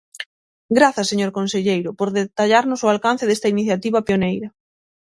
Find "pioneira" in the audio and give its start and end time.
4.07-4.47